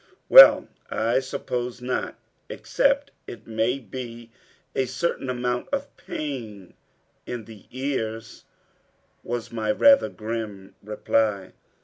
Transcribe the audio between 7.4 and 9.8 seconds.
the ears," was my